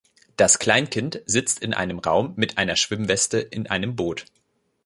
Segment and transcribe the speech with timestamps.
[0.35, 4.25] Das Kleinkind sitzt in einem Raum mit einer Schwimmweste in einem Boot.